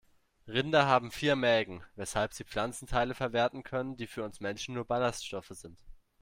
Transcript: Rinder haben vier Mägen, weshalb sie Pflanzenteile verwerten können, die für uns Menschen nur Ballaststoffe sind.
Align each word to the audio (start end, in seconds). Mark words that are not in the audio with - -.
Rinder 0.47 0.87
haben 0.87 1.11
vier 1.11 1.35
Mägen, 1.35 1.83
weshalb 1.95 2.33
sie 2.33 2.43
Pflanzenteile 2.43 3.13
verwerten 3.13 3.61
können, 3.61 3.97
die 3.97 4.07
für 4.07 4.23
uns 4.23 4.39
Menschen 4.39 4.73
nur 4.73 4.85
Ballaststoffe 4.85 5.51
sind. 5.51 5.77